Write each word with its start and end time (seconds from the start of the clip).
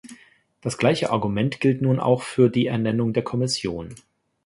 Das 0.61 0.79
gleiche 0.79 1.11
Argument 1.11 1.59
gilt 1.59 1.83
nun 1.83 1.99
auch 1.99 2.23
für 2.23 2.49
die 2.49 2.65
Ernennung 2.65 3.13
der 3.13 3.21
Kommission. 3.23 3.93